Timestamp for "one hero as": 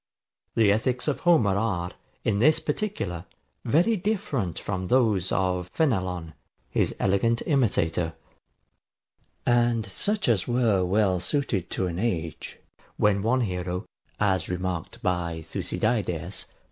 13.21-14.49